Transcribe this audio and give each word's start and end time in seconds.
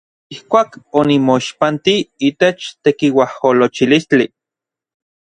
Ijkuak 0.35 0.71
onimoixpantij 1.01 2.01
itech 2.31 2.61
tekiuajolocholistli. 2.83 4.25